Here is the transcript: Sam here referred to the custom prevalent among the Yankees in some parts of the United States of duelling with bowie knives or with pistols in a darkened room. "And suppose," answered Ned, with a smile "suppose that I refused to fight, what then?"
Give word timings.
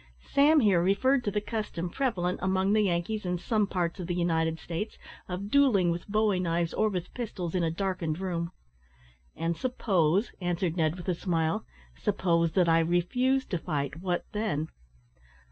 Sam 0.31 0.61
here 0.61 0.81
referred 0.81 1.23
to 1.25 1.29
the 1.29 1.39
custom 1.41 1.87
prevalent 1.87 2.39
among 2.41 2.73
the 2.73 2.81
Yankees 2.81 3.23
in 3.23 3.37
some 3.37 3.67
parts 3.67 3.99
of 3.99 4.07
the 4.07 4.15
United 4.15 4.57
States 4.57 4.97
of 5.29 5.51
duelling 5.51 5.91
with 5.91 6.07
bowie 6.07 6.39
knives 6.39 6.73
or 6.73 6.89
with 6.89 7.13
pistols 7.13 7.53
in 7.53 7.61
a 7.63 7.69
darkened 7.69 8.17
room. 8.17 8.51
"And 9.35 9.55
suppose," 9.55 10.31
answered 10.41 10.75
Ned, 10.75 10.95
with 10.95 11.07
a 11.07 11.13
smile 11.13 11.67
"suppose 11.95 12.53
that 12.53 12.67
I 12.67 12.79
refused 12.79 13.51
to 13.51 13.59
fight, 13.59 13.99
what 14.01 14.25
then?" 14.31 14.69